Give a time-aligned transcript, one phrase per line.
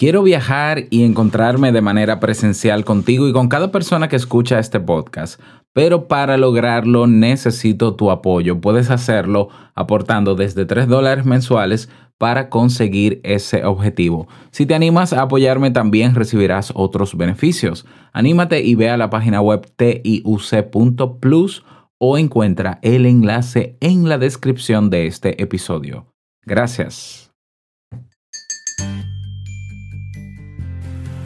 [0.00, 4.80] Quiero viajar y encontrarme de manera presencial contigo y con cada persona que escucha este
[4.80, 5.38] podcast,
[5.74, 8.62] pero para lograrlo necesito tu apoyo.
[8.62, 14.26] Puedes hacerlo aportando desde 3 dólares mensuales para conseguir ese objetivo.
[14.52, 17.84] Si te animas a apoyarme también recibirás otros beneficios.
[18.14, 21.62] Anímate y ve a la página web tiuc.plus
[21.98, 26.06] o encuentra el enlace en la descripción de este episodio.
[26.46, 27.29] Gracias.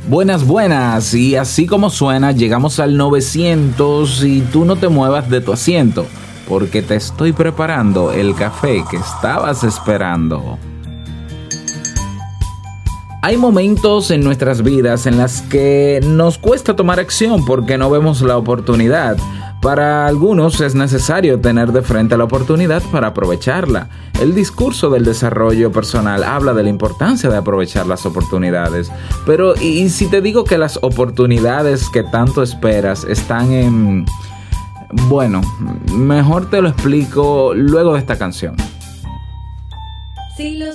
[0.08, 1.14] Buenas, buenas.
[1.14, 6.06] Y así como suena, llegamos al 900 y tú no te muevas de tu asiento,
[6.46, 10.58] porque te estoy preparando el café que estabas esperando.
[13.22, 18.20] Hay momentos en nuestras vidas en las que nos cuesta tomar acción porque no vemos
[18.20, 19.16] la oportunidad.
[19.64, 23.88] Para algunos es necesario tener de frente la oportunidad para aprovecharla.
[24.20, 28.92] El discurso del desarrollo personal habla de la importancia de aprovechar las oportunidades.
[29.24, 34.05] Pero ¿y si te digo que las oportunidades que tanto esperas están en...
[35.08, 35.41] Bueno,
[35.94, 38.56] mejor te lo explico luego de esta canción.
[40.36, 40.74] Si lo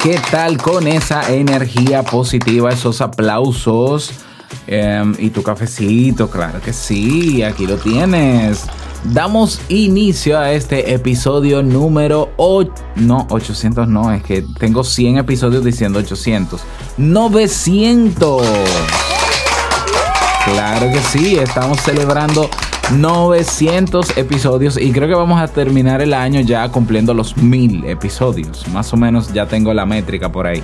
[0.00, 4.10] ¿Qué tal con esa energía positiva, esos aplausos
[4.66, 6.30] em, y tu cafecito?
[6.30, 8.64] Claro que sí, aquí lo tienes.
[9.04, 12.72] Damos inicio a este episodio número 8.
[12.96, 16.62] No, 800 no, es que tengo 100 episodios diciendo 800.
[16.96, 18.46] 900.
[20.46, 22.48] Claro que sí, estamos celebrando
[22.92, 28.66] 900 episodios y creo que vamos a terminar el año ya cumpliendo los 1000 episodios.
[28.68, 30.62] Más o menos ya tengo la métrica por ahí.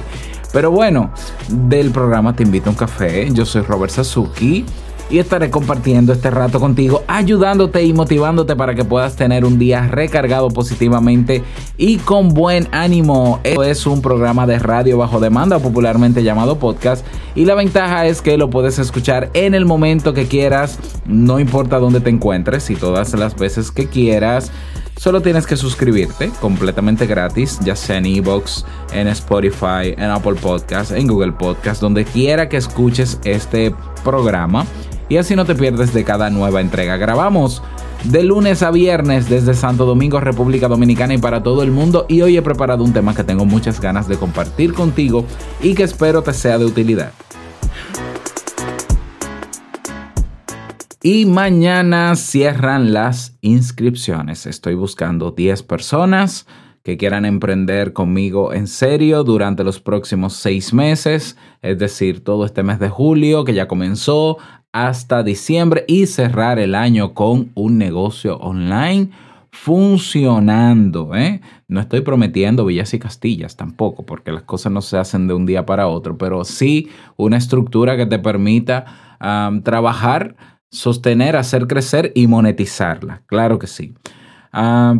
[0.52, 1.10] Pero bueno,
[1.48, 3.28] del programa Te invito a un café.
[3.32, 4.64] Yo soy Robert Sasuki
[5.10, 9.86] y estaré compartiendo este rato contigo, ayudándote y motivándote para que puedas tener un día
[9.88, 11.42] recargado positivamente
[11.76, 13.40] y con buen ánimo.
[13.44, 18.22] Esto es un programa de radio bajo demanda, popularmente llamado podcast, y la ventaja es
[18.22, 22.76] que lo puedes escuchar en el momento que quieras, no importa dónde te encuentres y
[22.76, 24.50] todas las veces que quieras.
[24.96, 30.92] Solo tienes que suscribirte completamente gratis, ya sea en Evox, en Spotify, en Apple Podcast,
[30.92, 34.64] en Google Podcast, donde quiera que escuches este programa
[35.08, 36.96] y así no te pierdes de cada nueva entrega.
[36.96, 37.62] Grabamos
[38.04, 42.22] de lunes a viernes desde Santo Domingo, República Dominicana y para todo el mundo y
[42.22, 45.24] hoy he preparado un tema que tengo muchas ganas de compartir contigo
[45.62, 47.12] y que espero te sea de utilidad.
[51.02, 54.46] Y mañana cierran las inscripciones.
[54.46, 56.46] Estoy buscando 10 personas
[56.82, 62.62] que quieran emprender conmigo en serio durante los próximos seis meses, es decir, todo este
[62.62, 64.36] mes de julio que ya comenzó
[64.74, 69.10] hasta diciembre y cerrar el año con un negocio online
[69.52, 71.14] funcionando.
[71.14, 71.40] ¿eh?
[71.68, 75.46] No estoy prometiendo villas y castillas tampoco, porque las cosas no se hacen de un
[75.46, 78.84] día para otro, pero sí una estructura que te permita
[79.62, 80.34] trabajar
[80.72, 83.22] sostener, hacer crecer y monetizarla.
[83.26, 83.94] Claro que sí.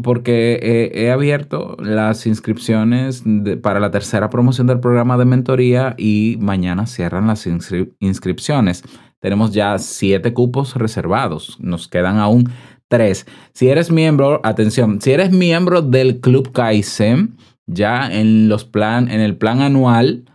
[0.05, 3.25] Porque he, abierto las inscripciones
[3.61, 8.85] para la tercera promoción del programa de mentoría y mañana cierran las inscri inscripciones.
[9.25, 11.57] Tenemos ya siete cupos reservados.
[11.59, 12.51] Nos quedan aún
[12.89, 13.25] tres.
[13.55, 19.23] Si eres miembro, atención, si eres miembro del Club Kaizen, ya en, los plan, en
[19.23, 20.27] el plan anual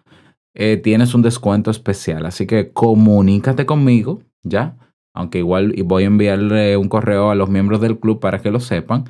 [0.55, 2.25] eh, tienes un descuento especial.
[2.25, 4.75] Así que comunícate conmigo, ¿ya?
[5.13, 8.59] aunque igual voy a enviarle un correo a los miembros del club para que lo
[8.59, 9.05] sepan,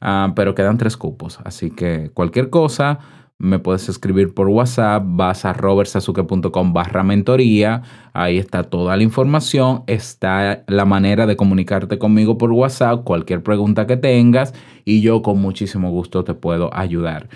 [0.00, 3.00] uh, pero quedan tres cupos, así que cualquier cosa,
[3.44, 7.82] me puedes escribir por WhatsApp, vas a robertsazuke.com barra mentoría,
[8.12, 13.86] ahí está toda la información, está la manera de comunicarte conmigo por WhatsApp, cualquier pregunta
[13.86, 14.54] que tengas
[14.84, 17.28] y yo con muchísimo gusto te puedo ayudar.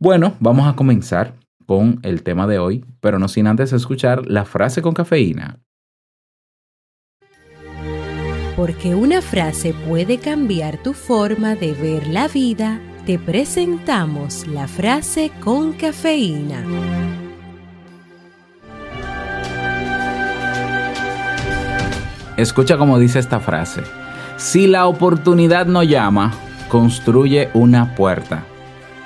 [0.00, 1.34] Bueno, vamos a comenzar
[1.66, 5.60] con el tema de hoy, pero no sin antes escuchar la frase con cafeína.
[8.56, 15.30] Porque una frase puede cambiar tu forma de ver la vida, te presentamos la frase
[15.42, 16.64] con cafeína.
[22.36, 23.82] Escucha cómo dice esta frase.
[24.36, 26.32] Si la oportunidad no llama,
[26.68, 28.44] construye una puerta.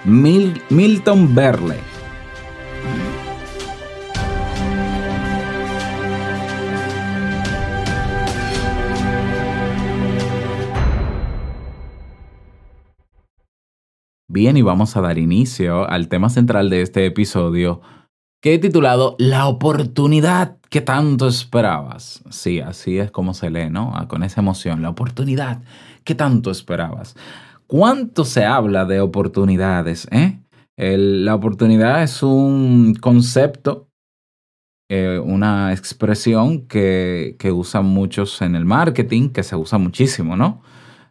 [0.05, 1.79] Mil- Milton Berle.
[14.35, 17.83] Bien, y vamos a dar inicio al tema central de este episodio,
[18.43, 22.21] que he titulado La oportunidad que tanto esperabas.
[22.31, 23.93] Sí, así es como se lee, ¿no?
[23.95, 25.63] Ah, Con esa emoción, la oportunidad
[26.03, 27.15] que tanto esperabas.
[27.69, 30.09] ¿Cuánto se habla de oportunidades?
[30.11, 30.41] Eh?
[30.77, 33.87] La oportunidad es un concepto,
[34.91, 40.61] eh, una expresión que, que usan muchos en el marketing, que se usa muchísimo, ¿no?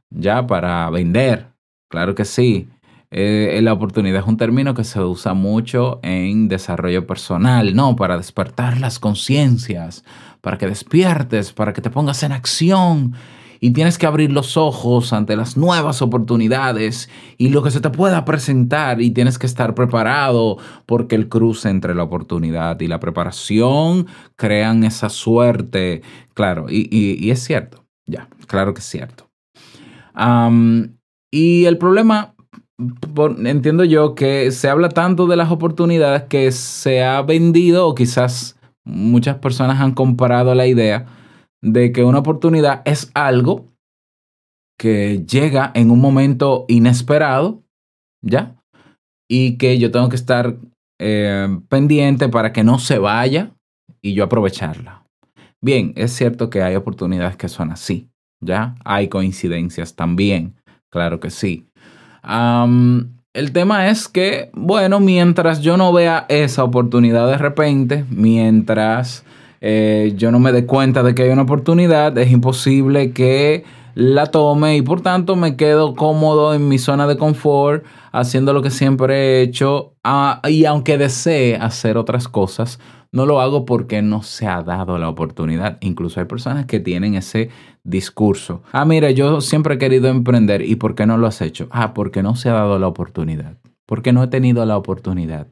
[0.09, 1.53] Ya para vender,
[1.89, 2.67] claro que sí.
[3.15, 7.95] Eh, la oportunidad es un término que se usa mucho en desarrollo personal, ¿no?
[7.95, 10.03] Para despertar las conciencias,
[10.41, 13.13] para que despiertes, para que te pongas en acción.
[13.59, 17.07] Y tienes que abrir los ojos ante las nuevas oportunidades
[17.37, 21.69] y lo que se te pueda presentar y tienes que estar preparado porque el cruce
[21.69, 26.01] entre la oportunidad y la preparación crean esa suerte.
[26.33, 29.29] Claro, y, y- es cierto, ya, claro que es cierto.
[31.31, 32.32] Y el problema,
[33.45, 38.57] entiendo yo, que se habla tanto de las oportunidades que se ha vendido o quizás
[38.85, 41.05] muchas personas han comparado la idea
[41.61, 43.73] de que una oportunidad es algo
[44.77, 47.63] que llega en un momento inesperado,
[48.21, 48.55] ¿ya?
[49.29, 50.57] Y que yo tengo que estar
[50.99, 53.55] eh, pendiente para que no se vaya
[54.01, 55.05] y yo aprovecharla.
[55.61, 58.09] Bien, es cierto que hay oportunidades que son así,
[58.41, 58.75] ¿ya?
[58.83, 60.55] Hay coincidencias también,
[60.91, 61.65] claro que sí.
[62.23, 69.25] Am, el tema es que, bueno, mientras yo no vea esa oportunidad de repente, mientras
[69.61, 73.63] eh, yo no me dé cuenta de que hay una oportunidad, es imposible que
[73.95, 78.61] la tome y por tanto me quedo cómodo en mi zona de confort, haciendo lo
[78.61, 82.79] que siempre he hecho ah, y aunque desee hacer otras cosas,
[83.13, 85.77] no lo hago porque no se ha dado la oportunidad.
[85.81, 87.49] Incluso hay personas que tienen ese
[87.83, 88.63] discurso.
[88.71, 90.63] Ah, mira, yo siempre he querido emprender.
[90.63, 91.67] ¿Y por qué no lo has hecho?
[91.69, 93.57] Ah, porque no se ha dado la oportunidad.
[93.85, 95.47] Porque no he tenido la oportunidad.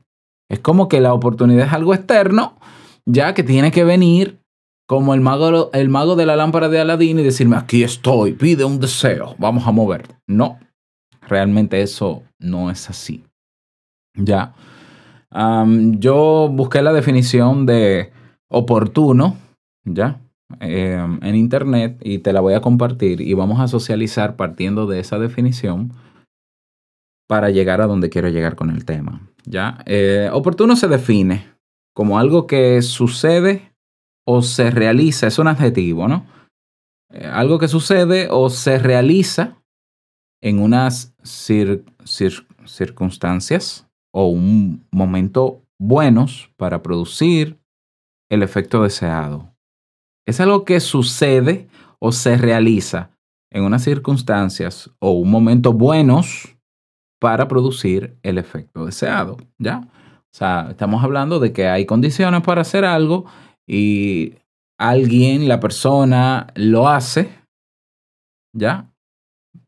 [0.49, 2.57] Es como que la oportunidad es algo externo,
[3.05, 4.39] ya que tiene que venir
[4.87, 8.79] como el mago, mago de la lámpara de Aladín y decirme, aquí estoy, pide un
[8.79, 10.15] deseo, vamos a mover.
[10.27, 10.59] No,
[11.21, 13.23] realmente eso no es así.
[14.15, 14.53] Ya.
[15.33, 18.11] Yo busqué la definición de
[18.49, 19.37] oportuno,
[19.85, 20.19] ¿ya?
[20.59, 24.99] Eh, en internet y te la voy a compartir y vamos a socializar partiendo de
[24.99, 25.93] esa definición
[27.29, 29.77] para llegar a donde quiero llegar con el tema, ¿ya?
[29.85, 31.45] Eh, oportuno se define
[31.95, 33.71] como algo que sucede
[34.27, 36.25] o se realiza, es un adjetivo, ¿no?
[37.13, 39.55] Eh, algo que sucede o se realiza
[40.41, 47.59] en unas cir- cir- circunstancias o un momento buenos para producir
[48.29, 49.53] el efecto deseado.
[50.27, 51.67] Es algo que sucede
[51.99, 53.11] o se realiza
[53.51, 56.57] en unas circunstancias o un momento buenos
[57.19, 59.81] para producir el efecto deseado, ¿ya?
[60.33, 63.25] O sea, estamos hablando de que hay condiciones para hacer algo
[63.67, 64.35] y
[64.79, 67.29] alguien, la persona, lo hace,
[68.55, 68.90] ¿ya?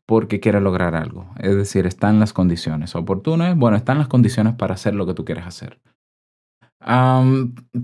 [0.06, 1.30] Porque quiere lograr algo.
[1.38, 3.56] Es decir, están las condiciones oportunas.
[3.56, 5.80] Bueno, están las condiciones para hacer lo que tú quieres hacer.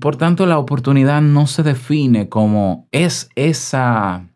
[0.00, 4.28] Por tanto, la oportunidad no se define como es esa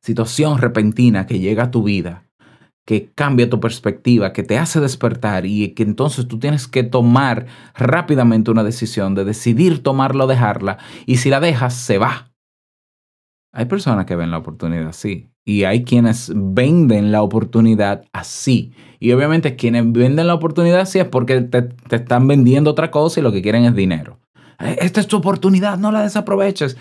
[0.00, 2.24] situación repentina que llega a tu vida,
[2.86, 7.46] que cambia tu perspectiva, que te hace despertar y que entonces tú tienes que tomar
[7.74, 12.32] rápidamente una decisión de decidir tomarla o dejarla y si la dejas, se va.
[13.56, 18.72] Hay personas que ven la oportunidad así y hay quienes venden la oportunidad así.
[19.00, 23.18] Y obviamente quienes venden la oportunidad así es porque te, te están vendiendo otra cosa
[23.18, 24.18] y lo que quieren es dinero.
[24.60, 26.76] Eh, Esta es tu oportunidad, no la desaproveches.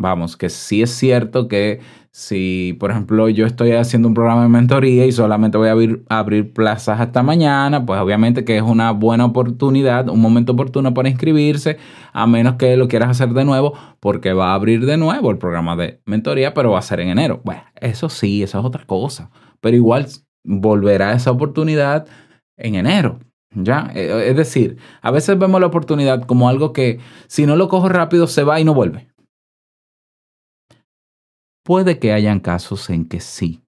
[0.00, 1.80] Vamos, que sí es cierto que
[2.12, 6.52] si, por ejemplo, yo estoy haciendo un programa de mentoría y solamente voy a abrir,
[6.52, 11.78] plazas hasta mañana, pues obviamente que es una buena oportunidad, un momento oportuno para inscribirse,
[12.12, 15.38] a menos que lo quieras hacer de nuevo, porque va a abrir de nuevo el
[15.38, 17.40] programa de mentoría, pero va a ser en enero.
[17.44, 20.06] Bueno, eso sí, eso es otra cosa, pero igual
[20.44, 22.06] volverá esa oportunidad
[22.56, 23.18] en enero.
[23.50, 23.90] ¿Ya?
[23.96, 27.88] Eh, Es decir, a veces vemos la oportunidad como algo que si no lo cojo
[27.88, 29.08] rápido se va y no vuelve.
[31.68, 33.62] Puede que hayan casos en que sí.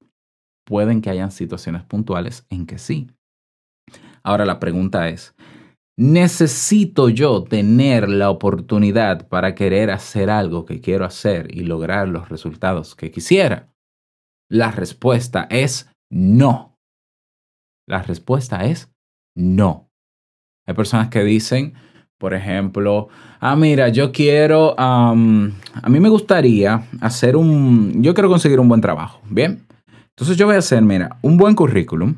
[0.64, 3.10] Pueden que hayan situaciones puntuales en que sí.
[4.22, 5.34] Ahora la pregunta es,
[5.98, 12.30] ¿necesito yo tener la oportunidad para querer hacer algo que quiero hacer y lograr los
[12.30, 13.70] resultados que quisiera?
[14.48, 16.78] La respuesta es no.
[17.86, 18.90] La respuesta es
[19.36, 19.90] no.
[20.66, 21.74] Hay personas que dicen,
[22.20, 23.08] por ejemplo,
[23.40, 28.68] ah, mira, yo quiero, am, a mí me gustaría hacer un, yo quiero conseguir un
[28.68, 29.64] buen trabajo, ¿bien?
[30.10, 32.14] Entonces yo voy a hacer, mira, un buen currículum,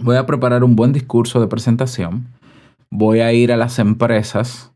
[0.00, 2.26] voy a preparar un buen discurso de presentación,
[2.90, 4.72] voy a ir a las empresas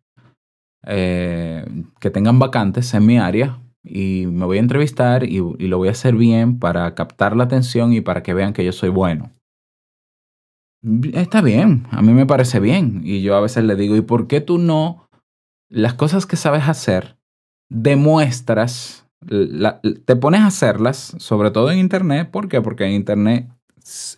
[0.87, 1.66] eh,
[1.99, 5.92] que tengan vacantes en mi área y me voy a entrevistar y lo voy a
[5.92, 9.33] hacer bien para captar la atención y para que vean que yo soy bueno.
[11.12, 13.00] Está bien, a mí me parece bien.
[13.04, 15.08] Y yo a veces le digo, ¿y por qué tú no
[15.68, 17.18] las cosas que sabes hacer
[17.68, 22.30] demuestras, te pones a hacerlas, sobre todo en Internet?
[22.30, 22.61] ¿Por qué?
[22.62, 23.49] Porque en Internet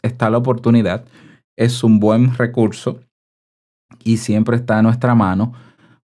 [0.02, 1.04] está la oportunidad,
[1.56, 3.00] es un buen recurso
[4.04, 5.52] y siempre está a nuestra mano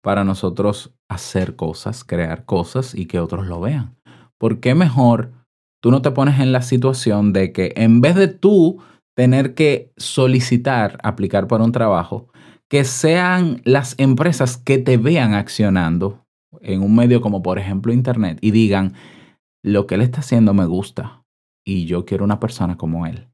[0.02, 3.96] para nosotros hacer cosas, crear cosas y que otros lo vean.
[4.38, 5.32] ¿Por qué mejor
[5.82, 8.82] tú no te pones en la situación de que en vez de tú
[9.16, 12.28] tener que solicitar aplicar para un trabajo,
[12.70, 16.26] que sean las empresas que te vean accionando
[16.62, 18.94] en un medio como por ejemplo Internet y digan,
[19.64, 21.24] lo que él está haciendo me gusta
[21.66, 23.28] y yo quiero una persona como él.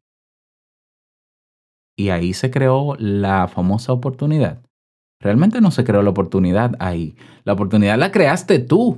[1.97, 4.61] Y ahí se creó la famosa oportunidad.
[5.21, 7.15] Realmente no se creó la oportunidad ahí.
[7.43, 8.89] La oportunidad la creaste tú.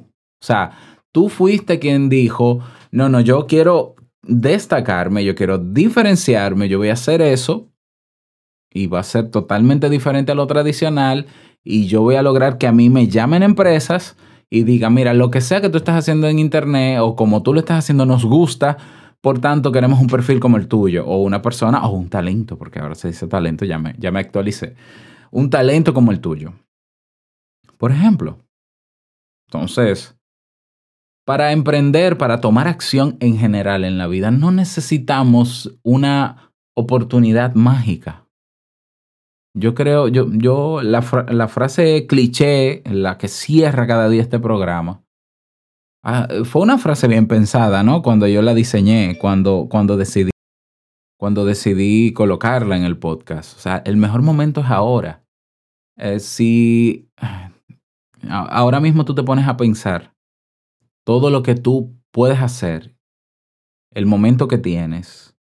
[0.42, 0.72] O sea,
[1.12, 2.60] tú fuiste quien dijo,
[2.92, 3.93] no, no, yo quiero
[4.24, 7.70] destacarme, yo quiero diferenciarme, yo voy a hacer eso
[8.72, 11.27] y va a ser totalmente diferente a lo tradicional
[11.63, 14.18] y yo voy a lograr que a mí me llamen empresas
[14.50, 17.53] y digan, mira, lo que sea que tú estás haciendo en internet o como tú
[17.53, 18.77] lo estás haciendo nos gusta,
[19.22, 22.80] por tanto queremos un perfil como el tuyo o una persona o un talento, porque
[22.80, 24.75] ahora se dice talento, ya me, ya me actualicé,
[25.32, 26.53] un talento como el tuyo.
[27.77, 28.39] Por ejemplo.
[29.48, 30.15] Entonces,
[31.25, 38.27] para emprender, para tomar acción en general en la vida, no necesitamos una oportunidad mágica.
[39.56, 45.03] Yo creo, yo, yo la, la frase cliché, la que cierra cada día este programa,
[46.03, 48.01] ah, fue una frase bien pensada, ¿no?
[48.01, 50.32] Cuando yo la diseñé, cuando, cuando decidí,
[51.20, 53.56] cuando decidí colocarla en el podcast.
[53.56, 55.24] O sea, el mejor momento es ahora.
[56.00, 57.08] Eh, si
[58.27, 60.12] a- ahora mismo tú te pones a pensar
[61.06, 62.96] todo lo que tú puedes hacer,
[63.94, 65.36] el momento que tienes,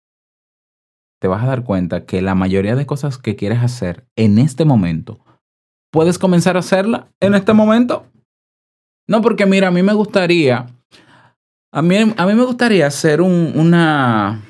[1.21, 4.65] te vas a dar cuenta que la mayoría de cosas que quieres hacer en este
[4.65, 5.21] momento,
[5.93, 8.07] puedes comenzar a hacerla en este momento.
[9.07, 10.67] No, porque mira, a mí me gustaría,
[11.73, 14.41] a mí, a mí me gustaría hacer un, una,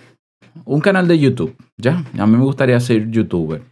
[0.64, 2.04] un canal de YouTube, ¿ya?
[2.18, 3.62] A mí me gustaría ser youtuber,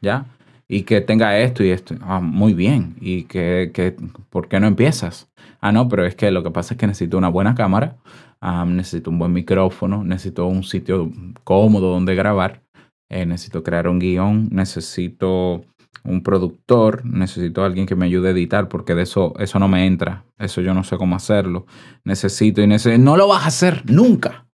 [0.00, 0.26] ¿ya?
[0.68, 1.94] Y que tenga esto y esto.
[2.00, 2.96] Ah, muy bien.
[3.00, 3.94] ¿Y que, que,
[4.30, 5.31] por qué no empiezas?
[5.62, 7.96] Ah, no, pero es que lo que pasa es que necesito una buena cámara,
[8.66, 11.10] necesito un buen micrófono, necesito un sitio
[11.44, 12.62] cómodo donde grabar,
[13.08, 15.64] eh, necesito crear un guion, necesito
[16.02, 19.86] un productor, necesito alguien que me ayude a editar porque de eso, eso no me
[19.86, 21.66] entra, eso yo no sé cómo hacerlo.
[22.04, 23.00] Necesito y necesito...
[23.00, 24.48] No lo vas a hacer nunca.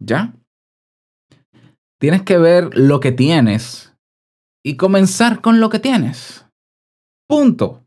[0.00, 0.34] ¿Ya?
[2.00, 3.96] Tienes que ver lo que tienes
[4.64, 6.46] y comenzar con lo que tienes.
[7.28, 7.84] Punto.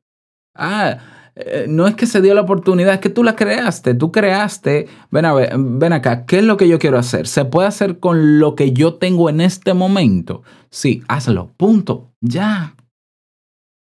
[0.56, 0.98] Ah,
[1.36, 4.88] eh, no es que se dio la oportunidad, es que tú la creaste, tú creaste.
[5.12, 7.28] Ven a ver, ven acá, ¿qué es lo que yo quiero hacer?
[7.28, 10.44] ¿Se puede hacer con lo que yo tengo en este momento?
[10.70, 12.76] Sí, hazlo, punto, ya.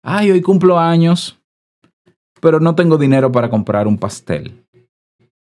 [0.04, 1.40] Ay, hoy cumplo años,
[2.42, 4.66] pero no tengo dinero para comprar un pastel.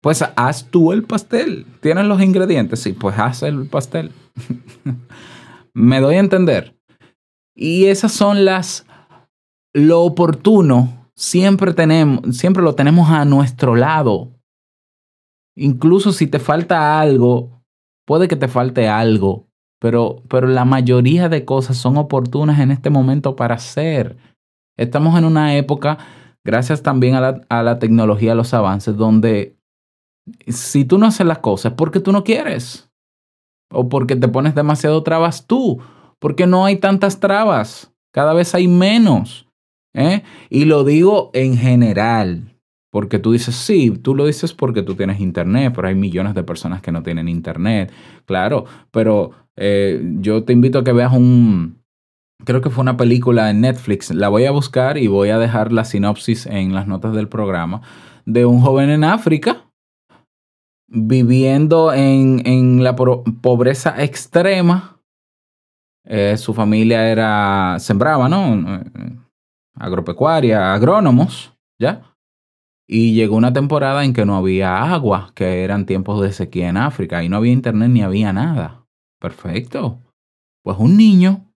[0.01, 1.67] Pues haz tú el pastel.
[1.81, 2.81] ¿Tienes los ingredientes?
[2.81, 4.13] Sí, pues haz el pastel.
[5.75, 6.77] Me doy a entender.
[7.57, 8.87] Y esas son las
[9.73, 14.33] lo oportuno siempre tenemos, siempre lo tenemos a nuestro lado.
[15.57, 17.63] Incluso si te falta algo,
[18.07, 19.47] puede que te falte algo,
[19.81, 24.17] pero, pero la mayoría de cosas son oportunas en este momento para hacer.
[24.77, 25.99] Estamos en una época
[26.45, 29.57] gracias también a la, a la tecnología, a los avances, donde
[30.49, 32.91] si tú no haces las cosas es porque tú no quieres.
[33.73, 35.81] O porque te pones demasiado trabas tú.
[36.21, 37.93] Porque no hay tantas trabas.
[38.13, 39.49] Cada vez hay menos.
[39.95, 40.23] ¿Eh?
[40.51, 42.51] Y lo digo en general.
[42.91, 46.45] Porque tú dices, sí, tú lo dices porque tú tienes internet, pero hay millones de
[46.45, 47.93] personas que no tienen internet.
[48.25, 51.83] Claro, pero eh, yo te invito a que veas un,
[52.45, 55.73] creo que fue una película en Netflix, la voy a buscar y voy a dejar
[55.73, 57.83] la sinopsis en las notas del programa,
[58.27, 59.65] de un joven en África
[60.87, 65.01] viviendo en, en la pobreza extrema.
[66.07, 68.83] Eh, su familia era, sembraba, ¿no?
[69.77, 72.15] Agropecuaria, agrónomos, ¿ya?
[72.87, 76.77] Y llegó una temporada en que no había agua, que eran tiempos de sequía en
[76.77, 78.87] África, y no había internet ni había nada.
[79.21, 80.01] Perfecto.
[80.63, 81.51] Pues un niño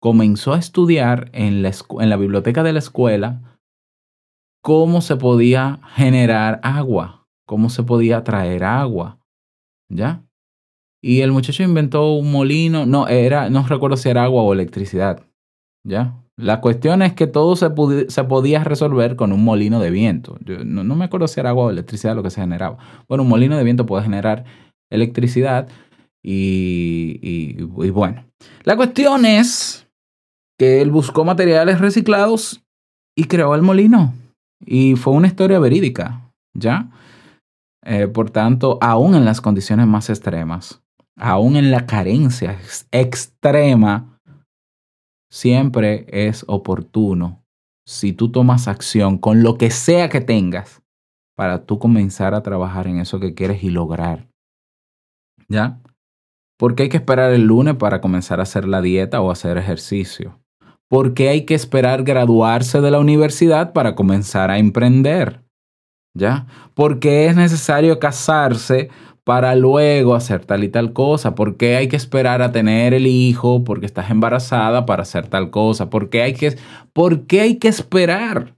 [0.00, 3.58] comenzó a estudiar en la, en la biblioteca de la escuela
[4.62, 9.18] cómo se podía generar agua, cómo se podía traer agua,
[9.90, 10.24] ¿ya?
[11.02, 15.24] Y el muchacho inventó un molino, no, era, no recuerdo si era agua o electricidad,
[15.86, 16.22] ¿ya?
[16.38, 20.38] La cuestión es que todo se, podía resolver con un molino de viento.
[20.44, 22.78] Yo no, me acuerdo si era agua o electricidad lo que se generaba.
[23.08, 24.44] Bueno, un molino de viento puede generar
[24.88, 25.68] electricidad
[26.22, 28.24] y, bueno.
[28.62, 29.88] La cuestión es
[30.56, 32.62] que él buscó materiales reciclados
[33.16, 34.14] y creó el molino.
[34.64, 36.88] Y fue una historia verídica, ¿ya?
[37.84, 40.82] Eh, por tanto, aún en las condiciones más extremas,
[41.16, 44.17] aún en la carencia ex- extrema,
[45.30, 47.44] siempre es oportuno,
[47.86, 50.82] si tú tomas acción con lo que sea que tengas,
[51.36, 54.28] para tú comenzar a trabajar en eso que quieres y lograr.
[55.48, 55.80] ¿Ya?
[56.58, 60.40] Porque hay que esperar el lunes para comenzar a hacer la dieta o hacer ejercicio.
[60.88, 65.44] ¿Por qué hay que esperar graduarse de la universidad para comenzar a emprender?
[66.12, 66.46] ¿Ya?
[66.74, 68.90] Porque es necesario casarse
[69.28, 71.34] para luego hacer tal y tal cosa.
[71.34, 73.62] ¿Por qué hay que esperar a tener el hijo?
[73.62, 75.90] Porque estás embarazada para hacer tal cosa.
[75.90, 76.56] ¿Por qué hay que,
[76.94, 78.56] por qué hay que esperar?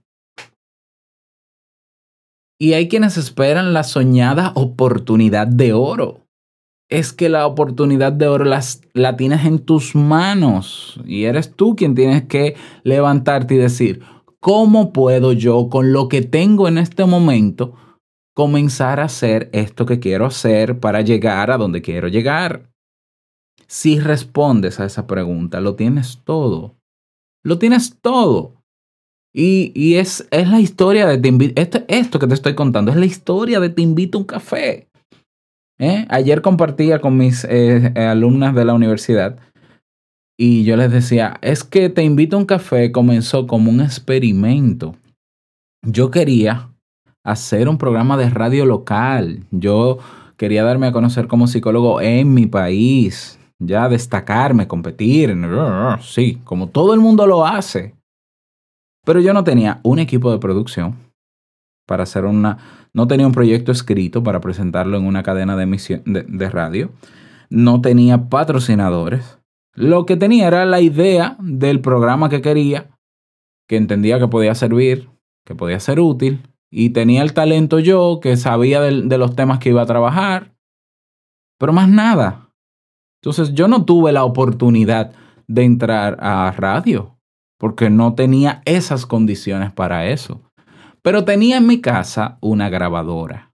[2.57, 6.21] Y hay quienes esperan la soñada oportunidad de oro.
[6.89, 11.75] Es que la oportunidad de oro las, la tienes en tus manos y eres tú
[11.75, 14.03] quien tienes que levantarte y decir,
[14.39, 17.73] ¿cómo puedo yo con lo que tengo en este momento
[18.33, 22.69] comenzar a hacer esto que quiero hacer para llegar a donde quiero llegar?
[23.67, 26.75] Si respondes a esa pregunta, lo tienes todo.
[27.43, 28.61] Lo tienes todo.
[29.33, 31.61] Y, y es, es la historia de te invito.
[31.61, 34.89] Esto, esto que te estoy contando es la historia de te invito a un café.
[35.79, 36.05] ¿Eh?
[36.09, 39.39] Ayer compartía con mis eh, eh, alumnas de la universidad
[40.37, 44.95] y yo les decía, es que te invito a un café comenzó como un experimento.
[45.83, 46.70] Yo quería
[47.23, 49.45] hacer un programa de radio local.
[49.51, 49.99] Yo
[50.37, 55.37] quería darme a conocer como psicólogo en mi país, ya destacarme, competir,
[56.01, 57.95] sí, como todo el mundo lo hace.
[59.05, 60.95] Pero yo no tenía un equipo de producción
[61.87, 62.57] para hacer una,
[62.93, 66.91] no tenía un proyecto escrito para presentarlo en una cadena de, emisión, de, de radio,
[67.49, 69.39] no tenía patrocinadores.
[69.73, 72.89] Lo que tenía era la idea del programa que quería,
[73.67, 75.09] que entendía que podía servir,
[75.45, 79.69] que podía ser útil, y tenía el talento yo, que sabía de, los temas que
[79.69, 80.55] iba a trabajar,
[81.59, 82.49] pero más nada.
[83.21, 85.13] Entonces yo no tuve la oportunidad
[85.47, 87.19] de entrar a radio,
[87.59, 90.41] porque no tenía esas condiciones para eso.
[91.03, 93.53] Pero tenía en mi casa una grabadora.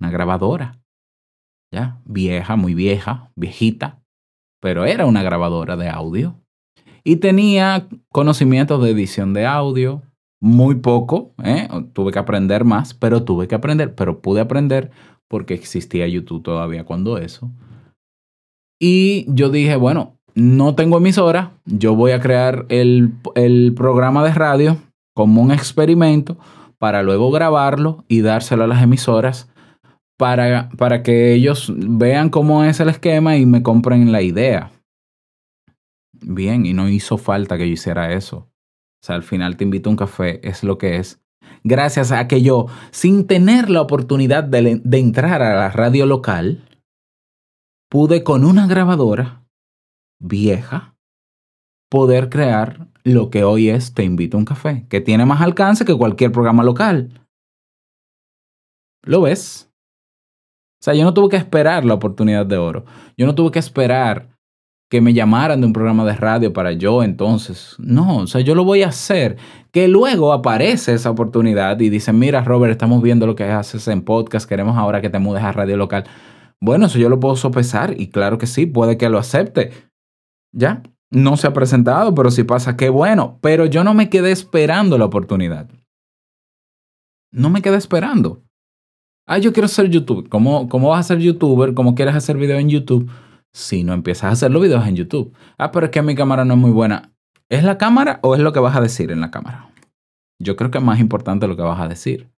[0.00, 0.80] Una grabadora.
[1.72, 4.00] Ya, vieja, muy vieja, viejita.
[4.60, 6.40] Pero era una grabadora de audio.
[7.04, 10.02] Y tenía conocimientos de edición de audio.
[10.42, 11.68] Muy poco, ¿eh?
[11.92, 14.90] tuve que aprender más, pero tuve que aprender, pero pude aprender
[15.28, 17.52] porque existía YouTube todavía cuando eso.
[18.80, 24.34] Y yo dije, bueno, no tengo emisora, yo voy a crear el, el programa de
[24.34, 24.78] radio
[25.14, 26.36] como un experimento
[26.76, 29.48] para luego grabarlo y dárselo a las emisoras
[30.18, 34.72] para, para que ellos vean cómo es el esquema y me compren la idea.
[36.20, 38.51] Bien, y no hizo falta que yo hiciera eso.
[39.02, 41.20] O sea, al final te invito a un café, es lo que es.
[41.64, 46.68] Gracias a que yo, sin tener la oportunidad de, de entrar a la radio local,
[47.90, 49.44] pude con una grabadora
[50.20, 50.94] vieja
[51.90, 55.84] poder crear lo que hoy es Te invito a un café, que tiene más alcance
[55.84, 57.26] que cualquier programa local.
[59.04, 59.68] ¿Lo ves?
[60.80, 62.84] O sea, yo no tuve que esperar la oportunidad de oro.
[63.16, 64.31] Yo no tuve que esperar
[64.92, 67.76] que me llamaran de un programa de radio para yo entonces.
[67.78, 69.38] No, o sea, yo lo voy a hacer.
[69.70, 74.02] Que luego aparece esa oportunidad y dicen, mira Robert, estamos viendo lo que haces en
[74.02, 76.04] podcast, queremos ahora que te mudes a radio local.
[76.60, 79.70] Bueno, eso yo lo puedo sopesar y claro que sí, puede que lo acepte.
[80.52, 80.82] ¿Ya?
[81.10, 83.38] No se ha presentado, pero si pasa, qué bueno.
[83.40, 85.70] Pero yo no me quedé esperando la oportunidad.
[87.32, 88.42] No me quedé esperando.
[89.26, 90.28] Ah, yo quiero ser youtuber.
[90.28, 91.72] ¿Cómo, ¿Cómo vas a ser youtuber?
[91.72, 93.10] ¿Cómo quieres hacer video en YouTube?
[93.54, 95.36] Si no empiezas a hacer los videos en YouTube.
[95.58, 97.12] Ah, pero es que mi cámara no es muy buena.
[97.48, 99.70] ¿Es la cámara o es lo que vas a decir en la cámara?
[100.38, 102.30] Yo creo que es más importante lo que vas a decir.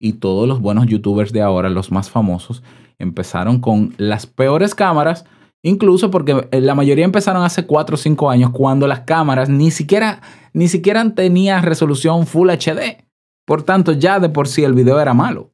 [0.00, 2.62] Y todos los buenos youtubers de ahora, los más famosos,
[2.98, 5.26] empezaron con las peores cámaras,
[5.62, 9.70] incluso porque eh, la mayoría empezaron hace 4 o 5 años cuando las cámaras ni
[9.70, 13.04] siquiera, ni siquiera tenían resolución Full HD.
[13.46, 15.52] Por tanto, ya de por sí el video era malo.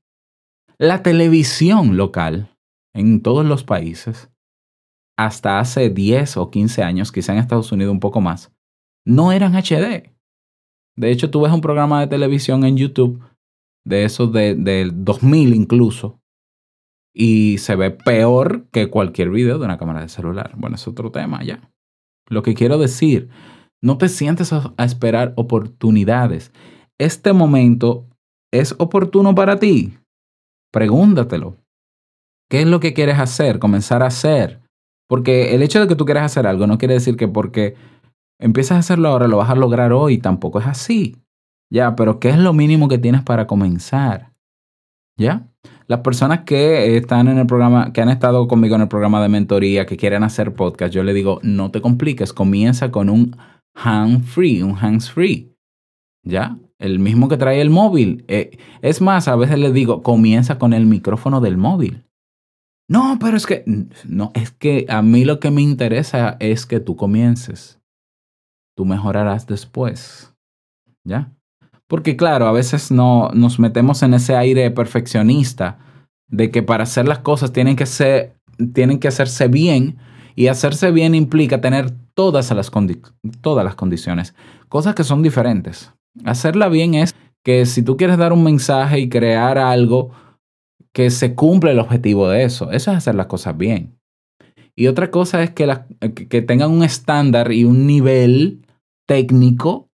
[0.79, 2.49] La televisión local
[2.95, 4.31] en todos los países,
[5.19, 8.53] hasta hace 10 o 15 años, quizá en Estados Unidos un poco más,
[9.05, 10.15] no eran HD.
[10.97, 13.21] De hecho, tú ves un programa de televisión en YouTube,
[13.85, 16.21] de esos de, del 2000 incluso,
[17.13, 20.53] y se ve peor que cualquier video de una cámara de celular.
[20.57, 21.69] Bueno, es otro tema ya.
[22.29, 23.29] Lo que quiero decir,
[23.83, 26.53] no te sientes a esperar oportunidades.
[26.97, 28.07] Este momento
[28.53, 29.99] es oportuno para ti.
[30.73, 31.57] Pregúntatelo.
[32.49, 33.59] ¿Qué es lo que quieres hacer?
[33.59, 34.68] Comenzar a hacer.
[35.09, 37.75] Porque el hecho de que tú quieras hacer algo no quiere decir que porque
[38.39, 40.19] empiezas a hacerlo ahora lo vas a lograr hoy.
[40.19, 41.17] Tampoco es así.
[41.71, 44.33] Ya, pero ¿qué es lo mínimo que tienes para comenzar?
[45.17, 45.49] ¿Ya?
[45.87, 49.29] Las personas que están en el programa, que han estado conmigo en el programa de
[49.29, 53.37] mentoría, que quieren hacer podcast, yo le digo, no te compliques, comienza con un
[53.75, 55.55] hand free, un hands free.
[56.23, 56.59] ¿Ya?
[56.79, 58.25] El mismo que trae el móvil.
[58.29, 62.05] Eh, es más, a veces les digo, comienza con el micrófono del móvil.
[62.89, 63.65] No, pero es que,
[64.07, 67.79] no, es que a mí lo que me interesa es que tú comiences.
[68.75, 70.35] Tú mejorarás después.
[71.05, 71.33] ¿Ya?
[71.87, 75.79] Porque claro, a veces no nos metemos en ese aire perfeccionista
[76.29, 78.37] de que para hacer las cosas tienen que ser,
[78.75, 79.99] tienen que hacerse bien
[80.35, 82.71] y hacerse bien implica tener todas las,
[83.41, 84.35] todas las condiciones,
[84.69, 85.93] cosas que son diferentes.
[86.25, 90.11] Hacerla bien es que si tú quieres dar un mensaje y crear algo
[90.99, 94.01] que se cumple el objetivo de eso, eso es hacer las cosas bien.
[94.75, 95.73] Y otra cosa es que,
[96.29, 98.67] que tengan un estándar y un nivel
[99.07, 99.91] técnico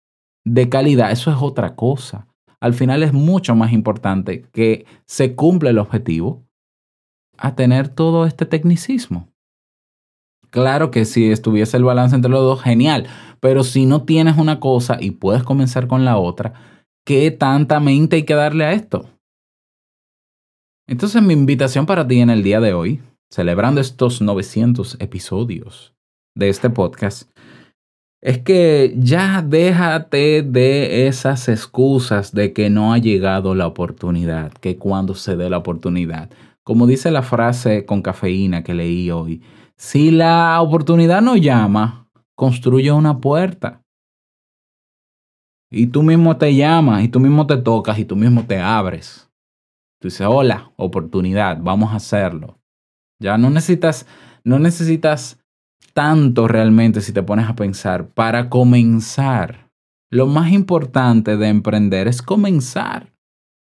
[0.46, 2.30] de calidad, eso es otra cosa.
[2.62, 6.46] Al final es mucho más importante que se cumpla el objetivo
[7.38, 9.28] a tener todo este tecnicismo.
[10.52, 13.08] Claro que si estuviese el balance entre los dos, genial.
[13.42, 16.54] Pero si no tienes una cosa y puedes comenzar con la otra,
[17.06, 19.10] ¿qué tanta mente hay que darle a esto?
[20.94, 23.02] Entonces mi invitación para ti en el día de hoy,
[23.32, 25.96] celebrando estos 900 episodios
[26.36, 27.32] de este podcast,
[28.22, 34.78] es que ya déjate de esas excusas de que no ha llegado la oportunidad, que
[34.78, 36.30] cuando se dé la oportunidad.
[36.62, 39.42] Como dice la frase con cafeína que leí hoy,
[39.76, 43.82] si la oportunidad no llama, construye una puerta.
[45.72, 49.33] Y tú mismo te llamas, y tú mismo te tocas, y tú mismo te abres.
[50.04, 52.60] Tú dices, hola, oportunidad, vamos a hacerlo.
[53.22, 54.06] Ya no necesitas,
[54.44, 55.42] no necesitas
[55.94, 59.72] tanto realmente si te pones a pensar para comenzar.
[60.12, 63.14] Lo más importante de emprender es comenzar.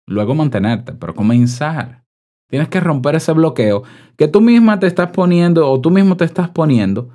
[0.09, 2.03] Luego mantenerte, pero comenzar.
[2.49, 3.83] Tienes que romper ese bloqueo
[4.17, 7.11] que tú misma te estás poniendo o tú mismo te estás poniendo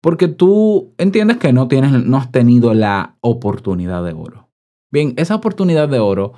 [0.00, 4.48] porque tú entiendes que no, tienes, no has tenido la oportunidad de oro.
[4.90, 6.32] Bien, esa oportunidad de oro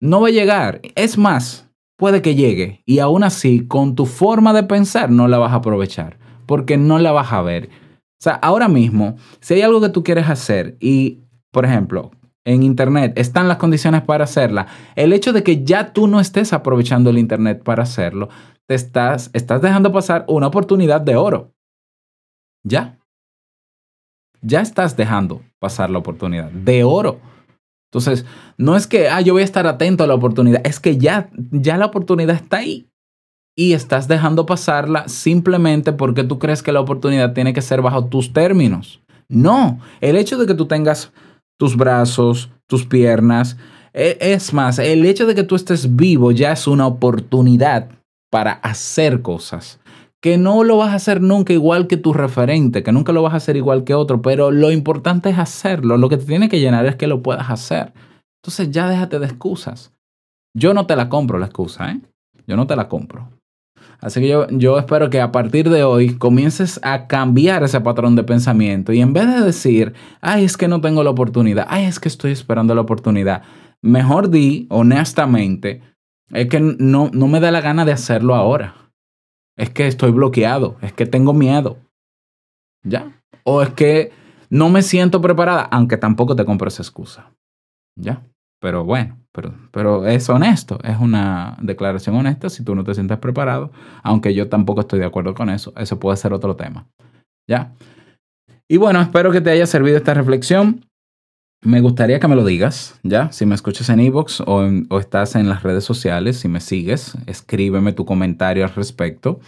[0.00, 0.80] no va a llegar.
[0.96, 1.67] Es más,
[1.98, 5.56] puede que llegue y aún así con tu forma de pensar no la vas a
[5.56, 7.68] aprovechar porque no la vas a ver.
[7.68, 11.20] O sea, ahora mismo, si hay algo que tú quieres hacer y,
[11.52, 12.10] por ejemplo,
[12.44, 16.54] en Internet están las condiciones para hacerla, el hecho de que ya tú no estés
[16.54, 18.30] aprovechando el Internet para hacerlo,
[18.66, 21.52] te estás, estás dejando pasar una oportunidad de oro.
[22.64, 22.98] Ya.
[24.40, 27.20] Ya estás dejando pasar la oportunidad de oro.
[27.90, 28.26] Entonces,
[28.58, 31.30] no es que, ah, yo voy a estar atento a la oportunidad, es que ya,
[31.50, 32.86] ya la oportunidad está ahí
[33.56, 38.04] y estás dejando pasarla simplemente porque tú crees que la oportunidad tiene que ser bajo
[38.04, 39.00] tus términos.
[39.28, 41.12] No, el hecho de que tú tengas
[41.58, 43.56] tus brazos, tus piernas,
[43.94, 47.88] e, es más, el hecho de que tú estés vivo ya es una oportunidad
[48.30, 49.80] para hacer cosas.
[50.20, 53.34] Que no lo vas a hacer nunca igual que tu referente, que nunca lo vas
[53.34, 55.96] a hacer igual que otro, pero lo importante es hacerlo.
[55.96, 57.92] Lo que te tiene que llenar es que lo puedas hacer.
[58.42, 59.92] Entonces ya déjate de excusas.
[60.54, 62.00] Yo no te la compro la excusa, ¿eh?
[62.46, 63.28] Yo no te la compro.
[64.00, 68.14] Así que yo, yo espero que a partir de hoy comiences a cambiar ese patrón
[68.14, 71.84] de pensamiento y en vez de decir, ay, es que no tengo la oportunidad, ay,
[71.84, 73.42] es que estoy esperando la oportunidad,
[73.82, 75.82] mejor di honestamente,
[76.30, 78.87] es que no, no me da la gana de hacerlo ahora.
[79.58, 81.76] Es que estoy bloqueado, es que tengo miedo.
[82.82, 83.12] ¿Ya?
[83.44, 84.12] O es que
[84.48, 87.32] no me siento preparada, aunque tampoco te compro esa excusa.
[87.96, 88.22] ¿Ya?
[88.60, 93.18] Pero bueno, pero, pero es honesto, es una declaración honesta si tú no te sientes
[93.18, 93.70] preparado,
[94.02, 96.86] aunque yo tampoco estoy de acuerdo con eso, eso puede ser otro tema.
[97.48, 97.74] ¿Ya?
[98.68, 100.87] Y bueno, espero que te haya servido esta reflexión.
[101.62, 103.32] Me gustaría que me lo digas, ¿ya?
[103.32, 107.92] Si me escuchas en iVoox o, estás en las redes sociales, si me sigues, escríbeme
[107.92, 109.40] tu comentario al respecto.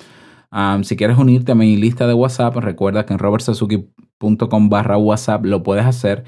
[0.83, 5.63] Si quieres unirte a mi lista de WhatsApp, recuerda que en robertsazuki.com barra WhatsApp lo
[5.63, 6.25] puedes hacer.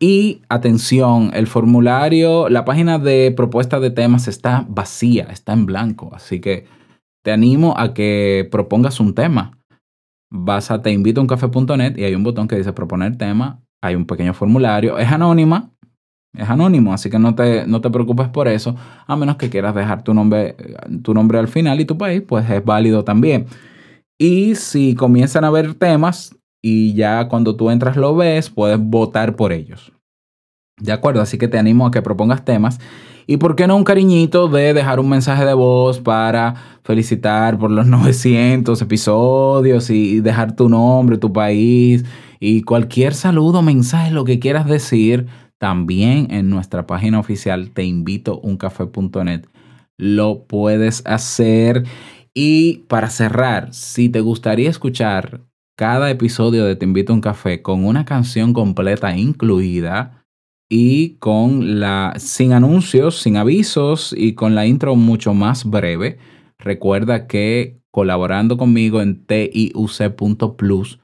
[0.00, 6.10] Y atención, el formulario, la página de propuesta de temas está vacía, está en blanco.
[6.14, 6.66] Así que
[7.22, 9.58] te animo a que propongas un tema.
[10.30, 13.65] Vas a teinvitouncafe.net y hay un botón que dice proponer tema.
[13.82, 14.98] Hay un pequeño formulario.
[14.98, 15.70] Es anónima.
[16.36, 19.74] Es anónimo, así que no te, no te preocupes por eso, a menos que quieras
[19.74, 20.54] dejar tu nombre,
[21.02, 23.46] tu nombre al final y tu país, pues es válido también.
[24.18, 29.34] Y si comienzan a haber temas y ya cuando tú entras lo ves, puedes votar
[29.34, 29.92] por ellos.
[30.78, 32.78] De acuerdo, así que te animo a que propongas temas.
[33.26, 37.70] Y por qué no un cariñito de dejar un mensaje de voz para felicitar por
[37.70, 42.04] los 900 episodios y dejar tu nombre, tu país
[42.38, 45.26] y cualquier saludo, mensaje, lo que quieras decir,
[45.58, 49.46] también en nuestra página oficial te invito uncafé.net.
[49.96, 51.84] Lo puedes hacer.
[52.34, 55.40] Y para cerrar, si te gustaría escuchar
[55.76, 60.15] cada episodio de Te invito a un café con una canción completa incluida
[60.68, 66.18] y con la sin anuncios, sin avisos y con la intro mucho más breve,
[66.58, 71.00] recuerda que colaborando conmigo en tiuc.plus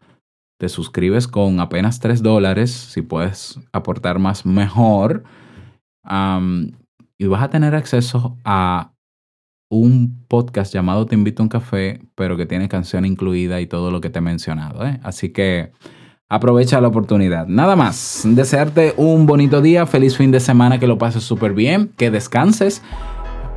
[0.58, 5.24] te suscribes con apenas 3 dólares, si puedes aportar más mejor,
[6.04, 6.70] am,
[7.18, 8.92] y vas a tener acceso a
[9.68, 13.90] un podcast llamado Te invito a un café, pero que tiene canción incluida y todo
[13.90, 14.86] lo que te he mencionado.
[14.86, 15.00] ¿eh?
[15.02, 15.72] Así que
[16.32, 17.46] aprovecha la oportunidad.
[17.46, 21.92] Nada más, desearte un bonito día, feliz fin de semana, que lo pases súper bien,
[21.98, 22.80] que descanses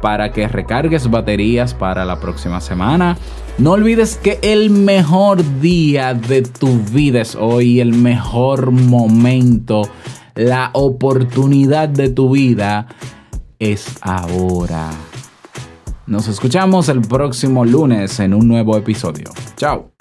[0.02, 3.18] para que recargues baterías para la próxima semana.
[3.58, 9.84] No olvides que el mejor día de tu vida es hoy, el mejor momento,
[10.36, 12.88] la oportunidad de tu vida
[13.58, 14.90] es ahora.
[16.08, 19.32] Nos escuchamos el próximo lunes en un nuevo episodio.
[19.56, 19.94] Chao.